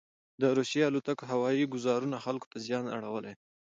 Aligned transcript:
دروسیې 0.41 0.87
الوتکوهوایي 0.87 1.65
ګوزارونوخلکو 1.73 2.47
ته 2.51 2.57
زیان 2.65 2.85
اړولی 2.95 3.31
دی. 3.35 3.35